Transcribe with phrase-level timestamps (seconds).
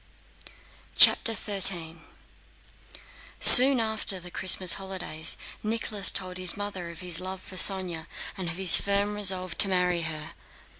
[0.95, 1.97] CHAPTER XIII
[3.39, 8.49] Soon after the Christmas holidays Nicholas told his mother of his love for Sónya and
[8.49, 10.31] of his firm resolve to marry her.